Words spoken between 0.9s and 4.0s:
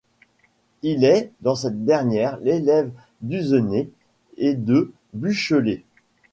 est dans cette dernière l'élève d'Usener